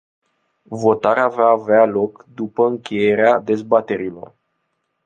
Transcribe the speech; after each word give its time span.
Votarea 0.83 1.25
va 1.27 1.47
avea 1.49 1.85
loc 1.85 2.25
după 2.33 2.65
încheierea 2.67 3.39
dezbaterilor. 3.39 4.35